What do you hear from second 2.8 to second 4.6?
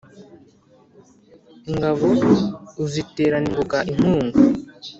uziterana ingoga inkunga